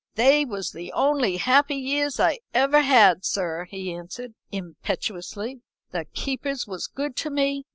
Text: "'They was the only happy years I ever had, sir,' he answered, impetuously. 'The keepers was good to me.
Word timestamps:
"'They 0.15 0.43
was 0.45 0.71
the 0.71 0.91
only 0.93 1.37
happy 1.37 1.75
years 1.75 2.19
I 2.19 2.39
ever 2.55 2.81
had, 2.81 3.23
sir,' 3.23 3.65
he 3.65 3.93
answered, 3.93 4.33
impetuously. 4.51 5.61
'The 5.91 6.05
keepers 6.05 6.65
was 6.65 6.87
good 6.87 7.15
to 7.17 7.29
me. 7.29 7.65